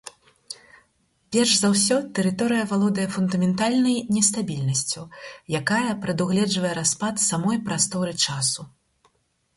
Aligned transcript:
Перш 1.35 1.51
за 1.63 1.69
ўсё, 1.73 1.97
тэорыя 2.19 2.63
валодае 2.71 3.05
фундаментальнай 3.17 3.97
нестабільнасцю, 4.15 5.01
якая 5.61 5.85
прадугледжвае 6.07 6.73
распад 6.81 7.15
самой 7.29 7.57
прасторы-часу. 7.69 8.71